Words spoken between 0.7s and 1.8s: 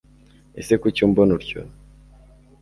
Kuki umbona utyo